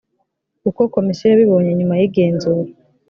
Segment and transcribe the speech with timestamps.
[0.69, 2.71] uko komisiyo yabibonye nyuma y igenzura